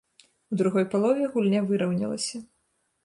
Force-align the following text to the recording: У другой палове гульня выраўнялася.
У 0.53 0.57
другой 0.61 0.87
палове 0.95 1.29
гульня 1.35 1.61
выраўнялася. 1.69 2.43